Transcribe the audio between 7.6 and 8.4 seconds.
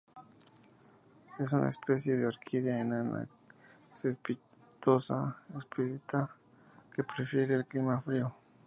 clima frío.